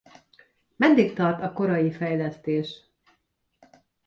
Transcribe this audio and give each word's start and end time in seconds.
Meddig 0.75 1.13
tart 1.13 1.41
a 1.41 1.53
korai 1.53 1.91
fejlesztés? 1.91 2.89